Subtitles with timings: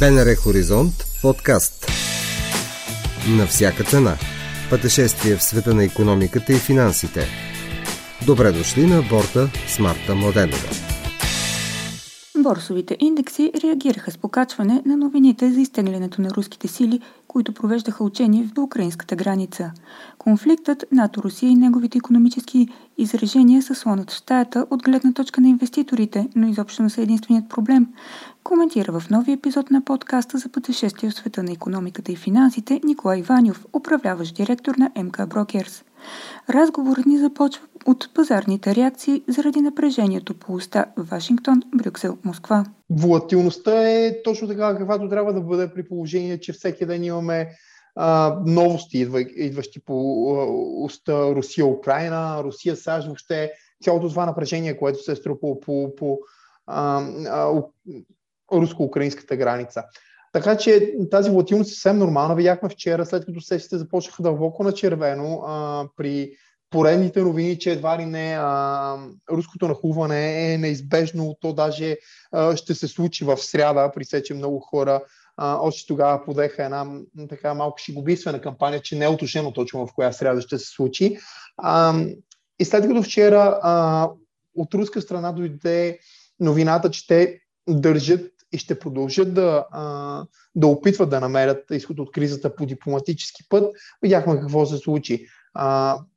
[0.00, 1.86] БНР Хоризонт подкаст.
[3.28, 4.16] На всяка цена.
[4.70, 7.26] Пътешествие в света на економиката и финансите.
[8.26, 10.68] Добре дошли на борта с Марта Младенова.
[12.38, 17.00] Борсовите индекси реагираха с покачване на новините за изтеглянето на руските сили,
[17.36, 19.72] които провеждаха учения в украинската граница.
[20.18, 22.68] Конфликтът НАТО Русия и неговите економически
[22.98, 27.48] изражения са слонът в стаята от гледна точка на инвеститорите, но изобщо не са единственият
[27.48, 27.86] проблем
[28.44, 33.22] коментира в нови епизод на подкаста за пътешествие в света на економиката и финансите Николай
[33.22, 35.84] Ванюв, управляващ директор на МК Брокерс.
[36.50, 42.64] Разговорът ни започва от пазарните реакции заради напрежението по уста Вашингтон, Брюксел, Москва.
[42.90, 47.48] Волатилността е точно така, каквато трябва да бъде при положение, че всеки ден имаме
[47.94, 49.94] а, новости, идва, идващи по
[50.84, 53.52] уста Русия-Украина, Русия-САЩ, въобще
[53.84, 56.18] цялото това напрежение, което се е струпало по, по
[56.66, 57.62] а, а,
[58.52, 59.84] руско-украинската граница.
[60.36, 62.34] Така че тази волатилност е съвсем нормална.
[62.34, 66.30] Видяхме вчера, след като сесите започнаха дълбоко на червено, а, при
[66.70, 68.96] поредните новини, че едва ли не а,
[69.30, 71.96] руското нахуване е неизбежно, то даже
[72.32, 75.00] а, ще се случи в сряда, присече много хора.
[75.36, 76.86] А, още тогава подеха една
[77.28, 81.18] така малко шигубийствена кампания, че не е уточнено точно в коя сряда ще се случи.
[81.56, 82.04] А,
[82.58, 84.08] и след като вчера а,
[84.54, 85.98] от руска страна дойде
[86.40, 89.66] новината, че те държат и ще продължат да,
[90.54, 93.74] да опитват да намерят изход от кризата по дипломатически път.
[94.02, 95.26] Видяхме какво се случи.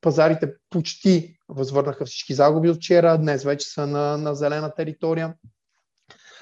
[0.01, 5.33] Пазарите почти възвърнаха всички загуби от вчера, днес вече са на, на зелена територия.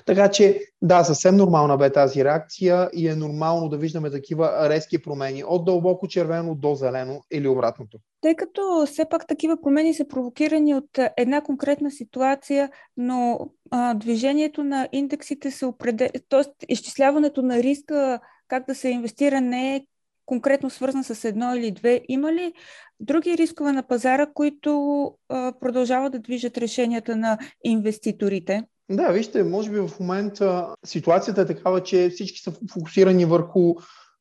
[0.07, 5.01] Така че, да, съвсем нормална бе тази реакция и е нормално да виждаме такива резки
[5.01, 7.97] промени от дълбоко червено до зелено или обратното.
[8.21, 13.39] Тъй като все пак такива промени са провокирани от една конкретна ситуация, но
[13.71, 16.73] а, движението на индексите се определя, т.е.
[16.73, 19.85] изчисляването на риска как да се инвестира не е
[20.25, 22.01] конкретно свързан с едно или две.
[22.07, 22.53] Има ли
[22.99, 25.13] други рискове на пазара, които
[25.59, 28.63] продължават да движат решенията на инвеститорите?
[28.89, 33.75] Да, вижте, може би в момента ситуацията е такава, че всички са фокусирани върху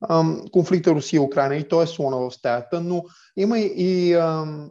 [0.08, 3.04] ам, конфликта Русия-Украина и то е слона в стаята, но
[3.36, 4.70] има и ам,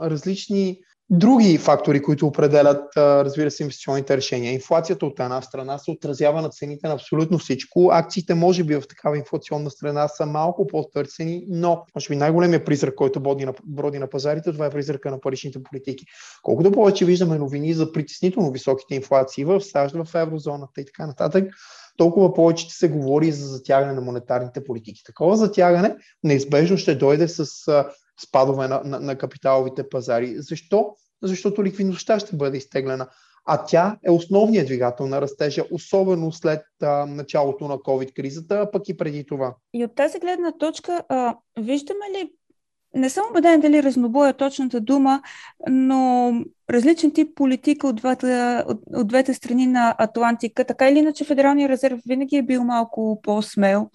[0.00, 0.80] различни
[1.10, 4.52] други фактори, които определят, разбира се, инвестиционните решения.
[4.52, 7.90] Инфлацията от една страна се отразява на цените на абсолютно всичко.
[7.92, 12.94] Акциите, може би, в такава инфлационна страна са малко по-търсени, но, може би, най-големият призрак,
[12.94, 16.04] който боди на, броди на пазарите, това е призрака на паричните политики.
[16.42, 21.54] Колкото повече виждаме новини за притеснително високите инфлации в САЩ, в еврозоната и така нататък,
[21.96, 25.02] толкова повече се говори за затягане на монетарните политики.
[25.06, 27.44] Такова затягане неизбежно ще дойде с
[28.20, 30.34] спадове на, на, на капиталовите пазари.
[30.38, 30.96] Защо?
[31.22, 33.08] Защото ликвидността ще бъде изтеглена.
[33.50, 38.88] А тя е основният двигател на растежа, особено след а, началото на COVID-кризата, а пък
[38.88, 39.54] и преди това.
[39.74, 42.32] И от тази гледна точка, а, виждаме ли
[42.94, 45.22] не съм убеден дали разнобой е точната дума,
[45.68, 46.32] но
[46.70, 50.64] различен тип политика от двете, от, от двете страни на Атлантика.
[50.64, 53.90] Така или иначе Федералния резерв винаги е бил малко по-смел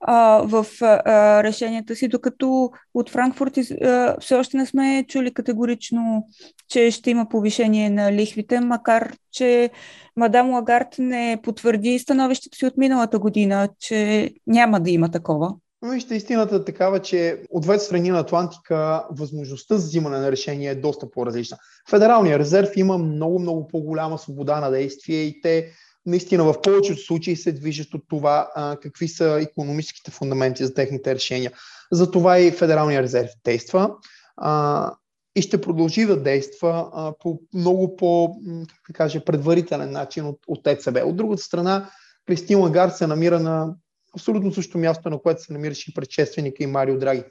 [0.00, 6.26] а, в а, решенията си, докато от Франкфурт а, все още не сме чули категорично,
[6.68, 9.70] че ще има повишение на лихвите, макар че
[10.16, 15.54] мадам Лагард не потвърди становището си от миналата година, че няма да има такова.
[15.82, 20.70] Вижте, истината е такава, че от двете страни на Атлантика възможността за взимане на решение
[20.70, 21.56] е доста по-различна.
[21.90, 25.72] Федералният резерв има много, много по-голяма свобода на действие и те
[26.06, 31.14] наистина в повечето случаи се движат от това а, какви са економическите фундаменти за техните
[31.14, 31.52] решения.
[31.92, 33.90] Затова и Федералния резерв действа
[34.36, 34.92] а,
[35.36, 38.36] и ще продължи да действа а, по много по,
[38.82, 40.98] как да кажа, предварителен начин от, от ЕЦБ.
[41.04, 41.90] От другата страна,
[42.26, 43.74] Кристин Лагард се намира на
[44.14, 47.24] абсолютно също място, на което се намираше и предшественика и Марио Драги.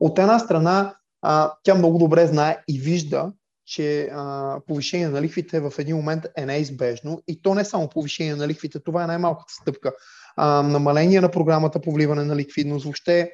[0.00, 3.32] От една страна, а, тя много добре знае и вижда
[3.66, 8.36] че а, повишение на лихвите в един момент е неизбежно и то не само повишение
[8.36, 9.92] на лихвите, това е най-малката стъпка.
[10.36, 13.30] А, намаление на програмата по вливане на ликвидност, въобще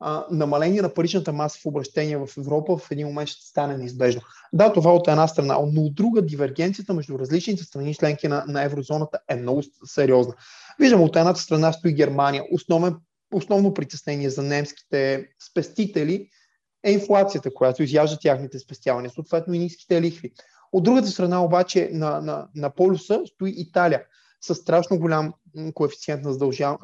[0.00, 4.20] а, намаление на паричната маса в обращение в Европа в един момент ще стане неизбежно.
[4.52, 8.62] Да, това от една страна, но от друга дивергенцията между различните страни членки на, на
[8.62, 10.34] еврозоната е много сериозна.
[10.78, 12.96] Виждам от едната страна стои Германия, основен,
[13.32, 16.28] основно притеснение за немските спестители–
[16.84, 20.32] е инфлацията, която изяжда тяхните спестявания, съответно и ниските лихви.
[20.72, 24.02] От другата страна обаче на, на, на полюса стои Италия
[24.40, 25.32] с страшно голям
[25.74, 26.32] коефициент на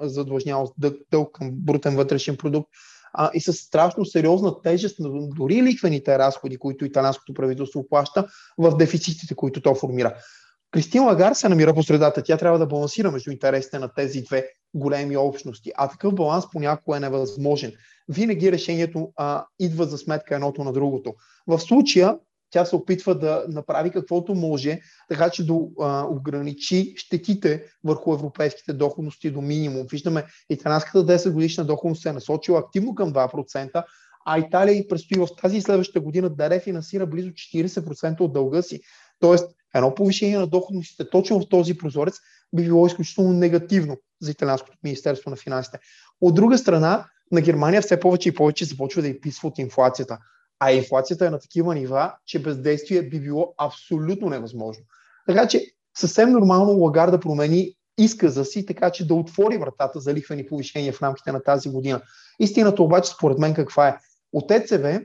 [0.01, 0.75] задлъжнялост,
[1.11, 2.69] дълг към брутен вътрешен продукт
[3.13, 8.27] а, и с страшно сериозна тежест на дори лихвените разходи, които италянското правителство плаща
[8.59, 10.15] в дефицитите, които то формира.
[10.71, 12.23] Кристин Лагар се намира по средата.
[12.23, 15.73] Тя трябва да балансира между интересите на тези две големи общности.
[15.77, 17.73] А такъв баланс понякога е невъзможен.
[18.09, 21.15] Винаги решението а, идва за сметка едното на другото.
[21.47, 22.19] В случая
[22.51, 28.73] тя се опитва да направи каквото може, така че да а, ограничи щетите върху европейските
[28.73, 29.87] доходности до минимум.
[29.91, 33.85] Виждаме, италянската 10 годишна доходност се е насочила активно към 2%,
[34.27, 38.81] а Италия и предстои в тази следващата година да рефинансира близо 40% от дълга си.
[39.21, 42.15] Тоест, едно повишение на доходностите точно в този прозорец
[42.57, 45.79] би било изключително негативно за Италианското министерство на финансите.
[46.21, 50.19] От друга страна, на Германия все повече и повече започва да изписва от инфлацията.
[50.61, 54.85] А инфлацията е на такива нива, че бездействие би било абсолютно невъзможно.
[55.27, 55.67] Така че
[55.99, 60.93] съвсем нормално Лагар да промени изказа си, така че да отвори вратата за лихвени повишения
[60.93, 62.01] в рамките на тази година.
[62.41, 63.99] Истината обаче, според мен, каква е?
[64.33, 65.01] От ЕЦВ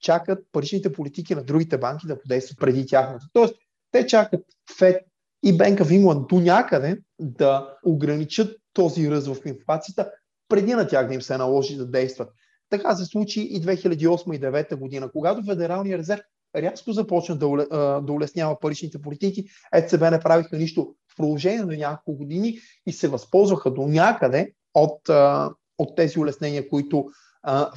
[0.00, 3.26] чакат паричните политики на другите банки да подействат преди тяхната.
[3.32, 3.54] Тоест,
[3.90, 4.40] те чакат
[4.78, 4.96] ФЕД
[5.44, 10.10] и Банка в Ингланд до някъде да ограничат този ръст в инфлацията,
[10.52, 12.28] преди на тях да им се наложи да действат.
[12.70, 16.20] Така се случи и 2008 и 2009 година, когато Федералния резерв
[16.56, 19.44] рязко започна да, улеснява паричните политики,
[19.74, 25.08] ЕЦБ не правиха нищо в продължение на няколко години и се възползваха до някъде от,
[25.78, 27.08] от тези улеснения, които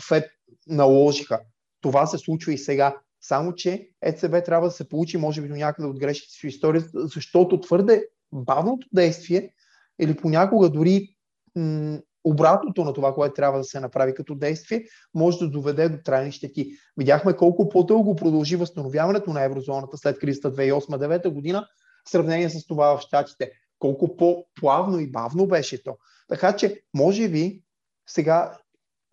[0.07, 0.25] ФЕД
[0.67, 1.39] наложиха.
[1.81, 2.97] Това се случва и сега.
[3.21, 6.83] Само, че ЕЦБ трябва да се получи, може би, до някъде от грешките си история,
[6.93, 9.53] защото твърде бавното действие
[9.99, 11.15] или понякога дори
[12.25, 16.31] обратното на това, което трябва да се направи като действие, може да доведе до трайни
[16.31, 16.71] щети.
[16.97, 21.67] Видяхме колко по-дълго продължи възстановяването на еврозоната след кризата 2008-2009 година,
[22.05, 23.51] в сравнение с това в Штатите.
[23.79, 25.97] Колко по-плавно и бавно беше то.
[26.27, 27.61] Така че, може би,
[28.07, 28.57] сега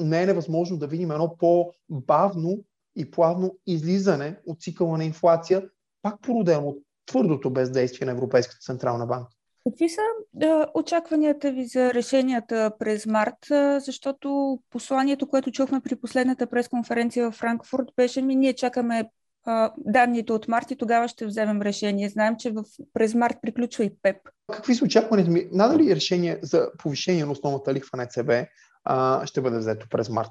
[0.01, 2.65] не е невъзможно да видим едно по-бавно
[2.97, 5.63] и плавно излизане от цикъла на инфлация,
[6.03, 9.31] пак породено от твърдото бездействие на Европейската централна банка.
[9.71, 10.01] Какви са
[10.35, 13.37] да, очакванията ви за решенията през март?
[13.79, 19.11] Защото посланието, което чухме при последната пресконференция в Франкфурт, беше ми ние чакаме
[19.47, 22.09] а, данните от март и тогава ще вземем решение.
[22.09, 22.65] Знаем, че в,
[22.95, 24.17] през март приключва и ПЕП.
[24.53, 25.49] Какви са очакванията ми?
[25.53, 28.49] Надали решение за повишение на основната лихва на ЕЦБ
[28.85, 30.31] а, ще бъде взето през март?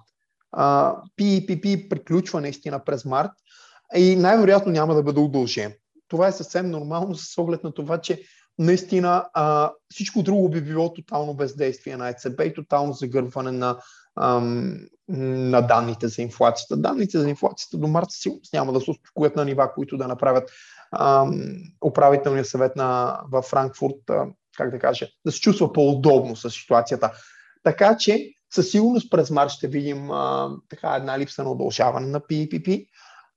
[0.52, 3.32] А, PPP приключва наистина през март
[3.96, 5.74] и най-вероятно няма да бъде удължен.
[6.08, 8.22] Това е съвсем нормално с оглед на това, че
[8.60, 13.78] наистина а, всичко друго би било тотално бездействие на ЕЦБ и тотално загърбване на,
[14.22, 14.78] ам,
[15.08, 16.78] на данните за инфлацията.
[16.78, 20.52] Данните за инфлацията до марта сигурност няма да се успокоят на нива, които да направят
[20.92, 21.54] ам,
[21.86, 24.26] управителния съвет на, във Франкфурт, а,
[24.58, 27.12] как да кажа, да се чувства по-удобно с ситуацията.
[27.64, 32.20] Така че със сигурност през март ще видим а, така една липса на удължаване на
[32.20, 32.88] PPP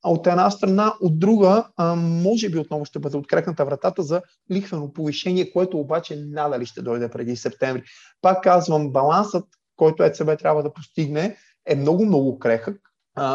[0.05, 1.65] от една страна, от друга,
[1.97, 4.23] може би отново ще бъде открекната вратата за
[4.53, 7.83] лихвено повишение, което обаче надали ще дойде преди септември.
[8.23, 9.45] Пак казвам, балансът,
[9.77, 11.37] който ЕЦБ трябва да постигне,
[11.67, 12.81] е много-много крехък.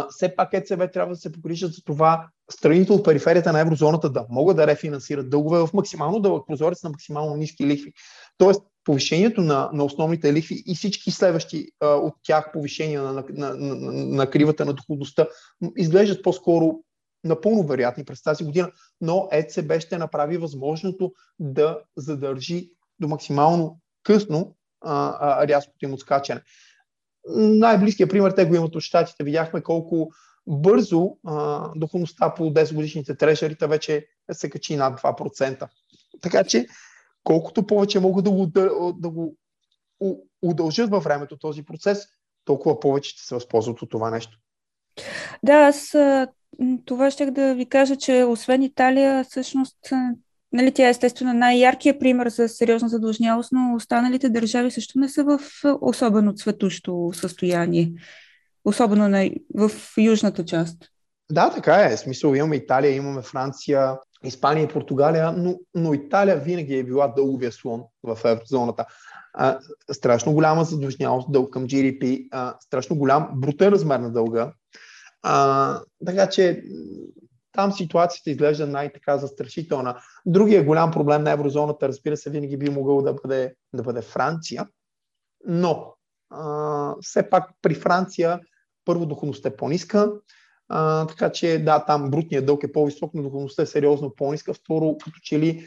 [0.10, 4.25] все пак ЕЦБ трябва да се погрижат за това страните от периферията на еврозоната да
[4.30, 7.94] могат да рефинансират дългове в максимално дълъг прозорец на максимално ниски лихви.
[8.38, 13.56] Тоест, повишението на, на основните лихви и всички следващи а, от тях повишения на, на,
[13.56, 15.27] на, на, кривата на доходността
[15.77, 16.80] изглеждат по-скоро
[17.24, 18.71] напълно вероятни през тази година,
[19.01, 22.69] но ЕЦБ ще направи възможното да задържи
[23.00, 26.42] до максимално късно а, а, рязкото им отскачане.
[27.35, 29.23] Най-близкият пример, те го имат от щатите.
[29.23, 30.11] Видяхме колко
[30.47, 35.68] бързо а, доходността по 10 годишните трешерите вече се качи над 2%.
[36.21, 36.66] Така че
[37.23, 38.47] колкото повече могат да го,
[38.97, 39.35] да го
[40.42, 42.07] удължат във времето този процес,
[42.45, 44.38] толкова повече ще се възползват от това нещо.
[45.44, 45.95] Да, аз
[46.85, 49.78] това ще да ви кажа, че освен Италия, всъщност,
[50.52, 55.23] нали, тя е естествено най-яркият пример за сериозна задлъжнялост, но останалите държави също не са
[55.23, 55.40] в
[55.81, 57.92] особено цветущо състояние,
[58.66, 60.78] особено на, в южната част.
[61.31, 61.95] Да, така е.
[61.95, 67.07] В смисъл имаме Италия, имаме Франция, Испания и Португалия, но, но Италия винаги е била
[67.07, 68.85] дълговия слон в еврозоната.
[69.33, 69.59] А,
[69.92, 74.54] страшно голяма задлъжнялост, дълг към GDP, а, страшно голям брутен размер на дълга.
[75.23, 76.64] А, така че
[77.52, 80.02] там ситуацията изглежда най-така застрашителна.
[80.26, 84.68] Другия голям проблем на еврозоната, разбира се, винаги би могъл да бъде, да бъде Франция,
[85.47, 85.94] но
[86.30, 88.40] а, все пак при Франция
[88.85, 90.11] първо доходността е по-ниска,
[90.69, 94.54] а, така че да, там брутният дълг е по-висок, но доходността е сериозно по-ниска.
[94.54, 95.66] Второ, като че ли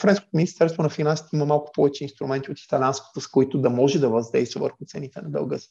[0.00, 4.08] Френското министерство на финансите има малко повече инструменти от италянското, с които да може да
[4.08, 5.68] въздейства върху цените на дълга си.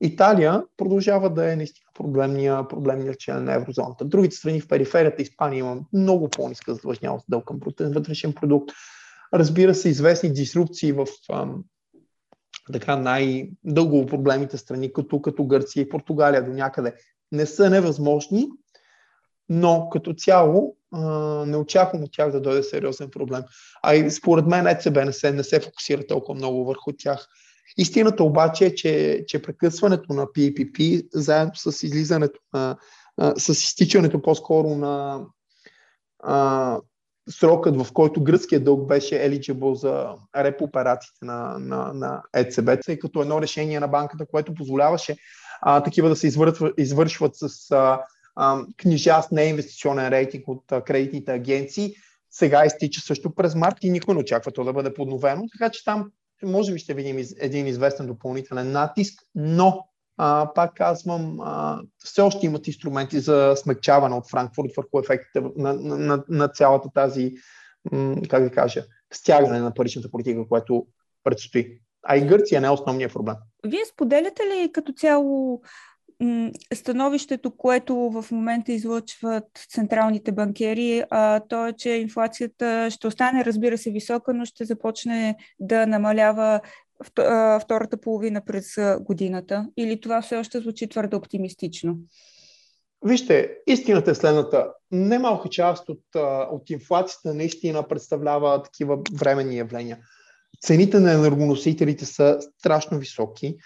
[0.00, 4.04] Италия продължава да е наистина проблемния, проблемния член на еврозоната.
[4.04, 8.70] Другите страни в периферията, Испания има много по-ниска задлъжнялост дълг към брутен вътрешен продукт.
[9.34, 11.64] Разбира се, известни дисрупции в ам,
[12.72, 16.94] така най-дълго проблемите страни, като, като Гърция и Португалия до някъде,
[17.32, 18.48] не са невъзможни,
[19.48, 21.00] но като цяло а,
[21.46, 23.42] не очаквам от тях да дойде сериозен проблем.
[23.82, 27.28] А и според мен ЕЦБ не се, не се фокусира толкова много върху тях.
[27.76, 32.76] Истината обаче е, че, че прекъсването на PPP, заедно с излизането на,
[33.16, 35.24] а, с изтичането по-скоро на
[36.22, 36.78] а,
[37.30, 42.98] срокът, в който гръцкият дълг беше eligible за реп операциите на, на, на ЕЦБ, тъй
[42.98, 45.16] като едно решение на банката, което позволяваше
[45.60, 48.00] а, такива да се извършват, извършват с а,
[48.36, 51.94] а, книжа с неинвестиционен рейтинг от а, кредитните агенции,
[52.30, 55.84] сега изтича също през март и никой не очаква то да бъде подновено, така че
[55.84, 56.10] там
[56.42, 59.87] може би ще видим един известен допълнителен натиск, но
[60.18, 65.72] а, пак казвам, а, все още имат инструменти за смягчаване от Франкфурт върху ефектите на,
[65.72, 67.32] на, на, на цялата тази,
[67.92, 70.86] м, как да кажа, стягане на паричната политика, което
[71.24, 71.80] предстои.
[72.02, 73.34] А и Гърция не е основният проблем.
[73.66, 75.62] Вие споделяте ли като цяло
[76.74, 83.78] становището, което в момента излъчват централните банкери, а, то е, че инфлацията ще остане, разбира
[83.78, 86.60] се, висока, но ще започне да намалява
[87.60, 89.66] втората половина през годината?
[89.76, 91.98] Или това все още звучи твърде оптимистично?
[93.04, 94.72] Вижте, истината е следната.
[94.90, 96.02] Немалка част от,
[96.50, 99.98] от инфлацията наистина представлява такива временни явления.
[100.60, 103.56] Цените на енергоносителите са страшно високи.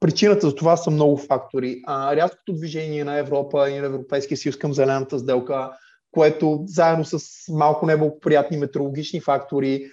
[0.00, 1.82] Причината за това са много фактори.
[1.88, 5.70] рязкото движение на Европа и на Европейския съюз към зелената сделка,
[6.10, 7.18] което заедно с
[7.52, 9.90] малко неблагоприятни метеорологични фактори,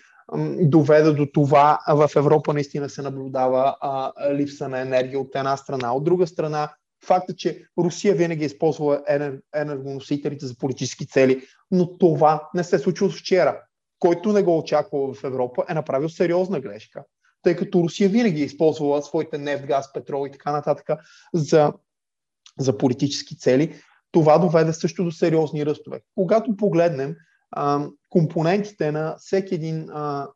[0.59, 5.93] доведе до това в Европа наистина се наблюдава а, липса на енергия от една страна.
[5.93, 6.73] От друга страна,
[7.05, 11.41] факта, че Русия винаги е използвала енер, енергоносителите за политически цели,
[11.71, 13.61] но това не се случва от вчера.
[13.99, 17.03] Който не го очаква в Европа е направил сериозна грешка,
[17.43, 20.99] тъй като Русия винаги е използвала своите нефт, газ, петрол и така нататък
[21.33, 21.73] за,
[22.59, 23.75] за политически цели.
[24.11, 26.01] Това доведе също до сериозни ръстове.
[26.15, 27.15] Когато погледнем
[28.09, 30.27] компонентите на всеки един а,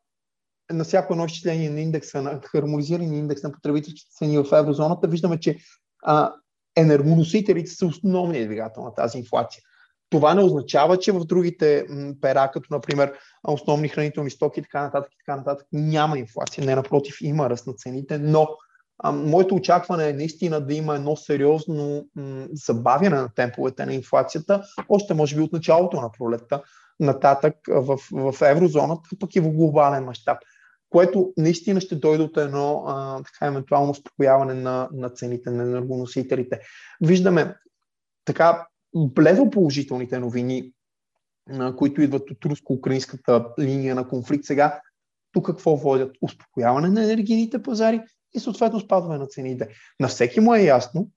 [0.72, 5.40] на всяко едно изчисление на индекса, на хармонизирания индекс на потребителските цени в еврозоната, виждаме,
[5.40, 5.56] че
[6.02, 6.32] а,
[6.76, 9.62] енергоносителите са основният двигател на тази инфлация.
[10.10, 11.86] Това не означава, че в другите
[12.20, 13.12] пера, като например
[13.48, 16.66] основни хранителни стоки и така нататък, така нататък, няма инфлация.
[16.66, 18.48] Не, напротив, има ръст на цените, но
[18.98, 24.62] а, моето очакване е наистина да има едно сериозно м, забавяне на темповете на инфлацията,
[24.88, 26.62] още може би от началото на пролетта,
[27.02, 30.38] нататък в, в еврозоната, пък и в глобален мащаб,
[30.90, 36.60] което наистина ще дойде от едно а, така евентуално успокояване на, на цените на енергоносителите.
[37.00, 37.54] Виждаме
[38.24, 38.66] така
[38.96, 40.72] бледо положителните новини,
[41.50, 44.80] а, които идват от руско-украинската линия на конфликт сега.
[45.32, 46.16] Тук какво водят?
[46.22, 48.00] Успокояване на енергийните пазари
[48.34, 49.68] и съответно спадване на цените.
[50.00, 51.08] На всеки му е ясно,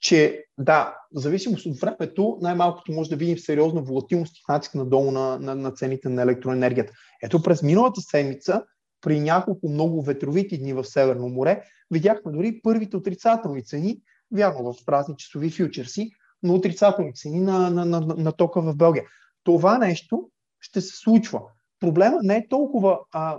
[0.00, 5.10] че да, в зависимост от времето, най-малкото може да видим сериозна волатилност и натиск надолу
[5.10, 6.92] на, на, на цените на електроенергията.
[7.22, 8.64] Ето през миналата седмица,
[9.00, 14.00] при няколко много ветровити дни в Северно море, видяхме дори първите отрицателни цени,
[14.32, 16.10] вярно в празни часови фьючерси,
[16.42, 19.04] но отрицателни цени на, на, на, на тока в Белгия.
[19.44, 20.30] Това нещо
[20.60, 21.40] ще се случва.
[21.80, 23.38] Проблема не е толкова, а,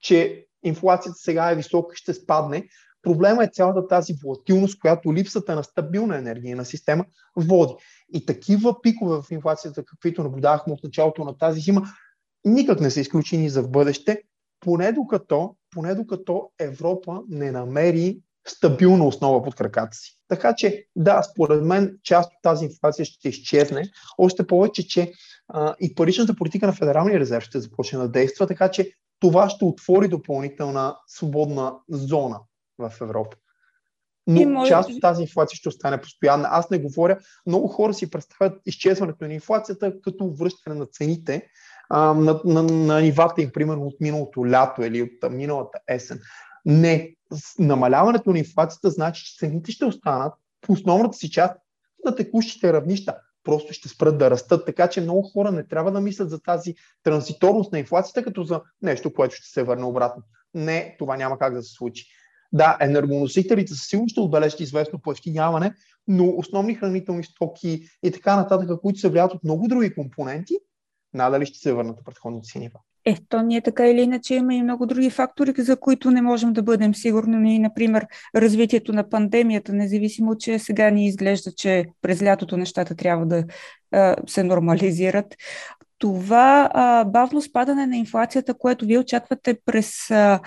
[0.00, 2.68] че инфлацията сега е висока и ще спадне,
[3.02, 7.04] Проблема е цялата тази волатилност, която липсата на стабилна енергийна система
[7.36, 7.74] води.
[8.14, 11.82] И такива пикове в инфлацията, каквито наблюдавахме от началото на тази зима,
[12.44, 14.22] никак не са изключени за в бъдеще,
[14.60, 20.18] поне докато, поне докато Европа не намери стабилна основа под краката си.
[20.28, 25.12] Така че, да, според мен част от тази инфлация ще изчезне, още повече, че
[25.48, 29.64] а, и паричната политика на Федералния резерв ще започне да действа, така че това ще
[29.64, 32.40] отвори допълнителна свободна зона
[32.80, 33.36] в Европа.
[34.26, 34.68] Но може...
[34.68, 36.48] част от тази инфлация ще остане постоянна.
[36.50, 41.46] Аз не говоря, много хора си представят изчезването на инфлацията като връщане на цените
[41.90, 46.20] а, на, на, на нивата им, примерно от миналото лято или от миналата есен.
[46.64, 47.14] Не,
[47.58, 50.32] намаляването на инфлацията значи, че цените ще останат
[50.66, 51.54] в основната си част
[52.04, 53.16] на текущите равнища.
[53.44, 56.74] Просто ще спрат да растат, така че много хора не трябва да мислят за тази
[57.02, 60.22] транзиторност на инфлацията като за нещо, което ще се върне обратно.
[60.54, 62.06] Не, това няма как да се случи.
[62.52, 65.74] Да, енергоносителите със сигурност ще отбележат известно поевтиняване,
[66.08, 70.54] но основни хранителни стоки и така нататък, които се влият от много други компоненти,
[71.14, 72.78] надали ще се върнат на предходните си нива.
[73.04, 76.52] Е, то ние така или иначе има и много други фактори, за които не можем
[76.52, 77.58] да бъдем сигурни.
[77.58, 83.44] Например, развитието на пандемията, независимо, че сега ни изглежда, че през лятото нещата трябва да
[84.26, 85.36] се нормализират.
[86.00, 90.40] Това а, бавно спадане на инфлацията, което вие очаквате през а,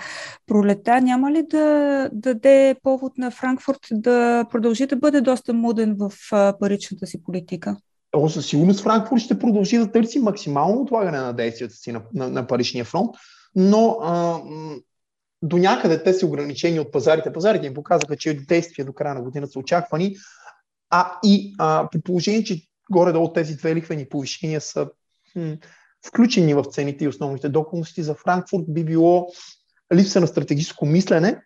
[0.46, 5.96] пролета, няма ли да, да даде повод на Франкфурт да продължи да бъде доста муден
[5.98, 7.76] в а, паричната си политика?
[8.12, 12.30] О, със сигурност Франкфурт ще продължи да търси максимално отлагане на действията си на, на,
[12.30, 13.10] на паричния фронт,
[13.54, 14.38] но а,
[15.42, 17.32] до някъде те са ограничени от пазарите.
[17.32, 20.16] Пазарите им показаха, че действия до края на годината са очаквани,
[20.90, 24.88] а и а, при положение, че горе-долу тези две лихвени повишения са
[26.06, 29.28] включени в цените и основните доходности за Франкфурт, би било
[29.94, 31.40] липса на стратегическо мислене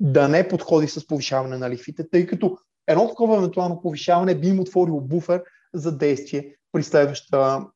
[0.00, 4.60] да не подходи с повишаване на лихвите, тъй като едно такова евентуално повишаване би им
[4.60, 5.42] отворило буфер
[5.74, 7.66] за действие при следващата,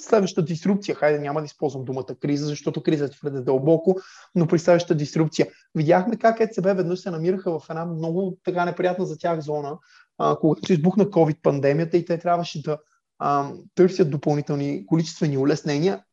[0.00, 0.94] следващата дисрупция.
[0.94, 3.96] Хайде, няма да използвам думата криза, защото криза е твърде дълбоко,
[4.34, 5.46] но при следващата дисрупция.
[5.74, 9.78] Видяхме как ЕЦБ веднъж се намираха в една много така неприятна за тях зона,
[10.18, 12.78] а, когато избухна COVID-пандемията и те трябваше да
[13.20, 16.04] а, търсят допълнителни количествени улеснения.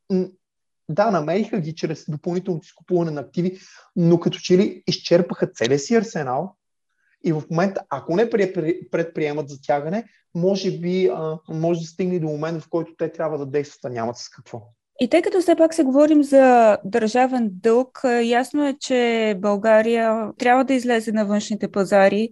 [0.90, 3.60] Да, намериха ги чрез допълнителното изкупуване на активи,
[3.96, 6.56] но като че ли изчерпаха целия си арсенал
[7.24, 8.30] и в момента, ако не
[8.92, 13.46] предприемат затягане, може би а, може да стигне до момент, в който те трябва да
[13.46, 14.62] действат, а нямат с какво.
[15.00, 20.64] И тъй като все пак се говорим за държавен дълг, ясно е, че България трябва
[20.64, 22.30] да излезе на външните пазари.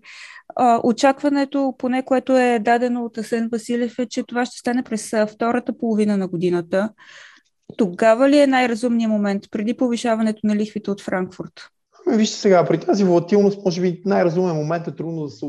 [0.83, 5.77] Очакването, поне което е дадено от Асен Василев, е, че това ще стане през втората
[5.77, 6.89] половина на годината.
[7.77, 11.69] Тогава ли е най-разумният момент, преди повишаването на лихвите от Франкфурт?
[12.07, 15.45] Вижте сега, при тази волатилност, може би най-разумен момент е трудно да се,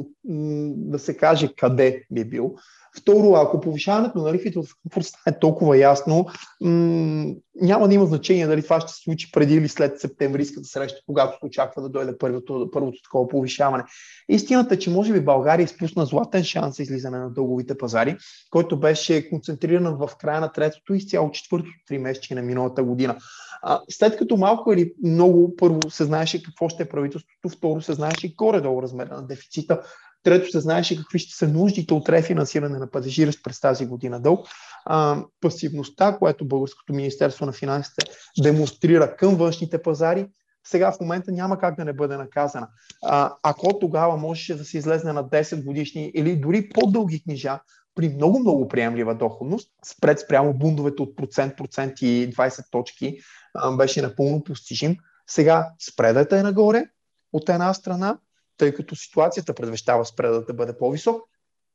[0.77, 2.55] да се каже къде би бил.
[2.99, 6.27] Второ, ако повишаването на лихвите от Франкфурт стане толкова ясно,
[6.61, 11.01] м- няма да има значение дали това ще се случи преди или след септемврийската среща,
[11.07, 13.85] когато се очаква да дойде първото, първото такова повишаване.
[14.29, 18.17] Истината е, че може би България изпусна златен шанс за излизане на дълговите пазари,
[18.51, 23.17] който беше концентриран в края на третото и цяло четвъртото три месече на миналата година.
[23.63, 27.93] А, след като малко или много първо се знаеше какво ще е правителството, второ се
[27.93, 29.83] знаеше горе-долу размера на дефицита,
[30.23, 34.49] Трето, се знаеше какви ще са нуждите от рефинансиране на падежиращ през тази година дълг.
[34.85, 38.07] А, пасивността, което Българското Министерство на финансите
[38.43, 40.27] демонстрира към външните пазари,
[40.67, 42.69] сега в момента няма как да не бъде наказана.
[43.05, 47.61] А, ако тогава можеше да се излезне на 10 годишни или дори по-дълги книжа,
[47.95, 53.19] при много-много приемлива доходност, спред спрямо бундовете от процент, процент и 20 точки,
[53.55, 54.97] а, беше напълно постижим.
[55.27, 56.85] Сега спредът е нагоре
[57.33, 58.19] от една страна,
[58.57, 61.23] тъй като ситуацията предвещава спредът да бъде по-висок.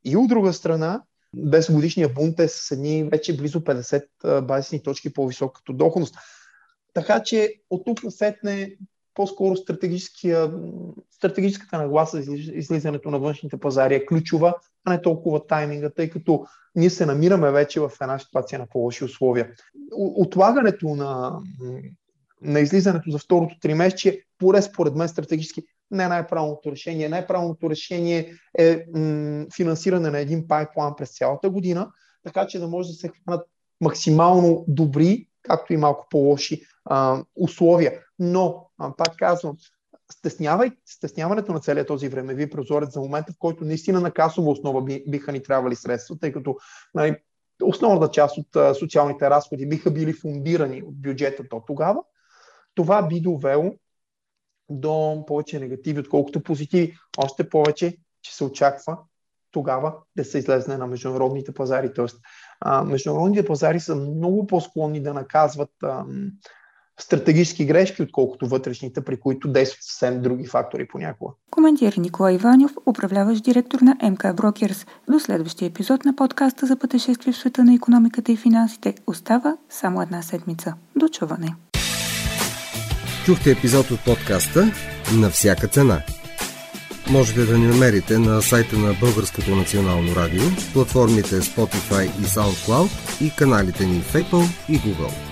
[0.04, 1.04] И от друга страна,
[1.38, 6.16] 10 годишния бунт е с едни вече близо 50 базисни точки по-висок като доходност.
[6.94, 8.76] Така че от тук насетне
[9.14, 9.56] по-скоро
[11.12, 14.54] стратегическата нагласа за излизането на външните пазари е ключова,
[14.86, 19.04] а не толкова тайминга, тъй като ние се намираме вече в една ситуация на по-лоши
[19.04, 19.52] условия.
[19.96, 21.40] Отлагането на,
[22.42, 27.10] на излизането за второто три месече, поне според мен стратегически не е най-правилното решение.
[27.10, 31.92] Най-правилното решение е м- финансиране на един пайплан през цялата година,
[32.24, 33.48] така че да може да се хванат
[33.82, 38.00] максимално добри, както и малко по-лоши а, условия.
[38.20, 39.56] Но, а, пак казвам,
[40.12, 44.82] стеснявай, стесняването на целият този времеви прозорец за момента, в който наистина на касова основа
[44.82, 46.56] би, биха ни трябвали средства, тъй като
[46.94, 47.16] нали,
[47.64, 52.00] основната част от а, социалните разходи биха били фундирани от бюджета до тогава,
[52.76, 53.74] това би довело
[54.72, 56.98] до повече негативи, отколкото позитиви.
[57.18, 58.98] Още повече, че се очаква
[59.52, 61.94] тогава да се излезне на международните пазари.
[61.94, 62.18] Тоест,
[62.60, 66.06] а, международните пазари са много по-склонни да наказват а,
[67.00, 71.34] стратегически грешки, отколкото вътрешните, при които действат съвсем други фактори понякога.
[71.52, 74.86] Коментира Николай Иванов, управляващ директор на МК Брокерс.
[75.10, 80.02] До следващия епизод на подкаста за пътешествие в света на економиката и финансите остава само
[80.02, 80.74] една седмица.
[80.96, 81.56] До чуване!
[83.26, 84.72] Чухте епизод от подкаста
[85.14, 86.02] на всяка цена.
[87.10, 92.90] Можете да ни намерите на сайта на Българското национално радио, платформите Spotify и SoundCloud
[93.22, 95.31] и каналите ни в Apple и Google.